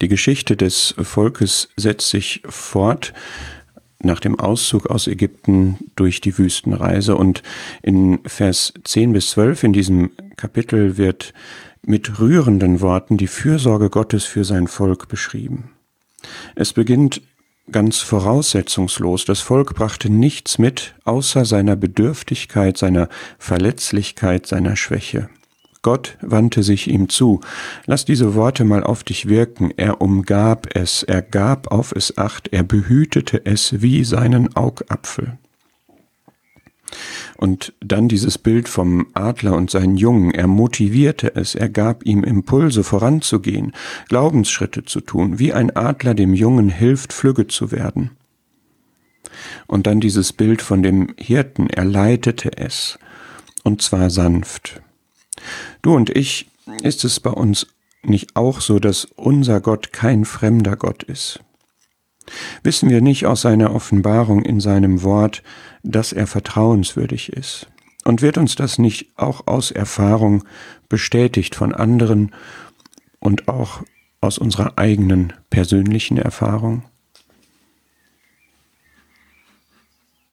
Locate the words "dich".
29.04-29.26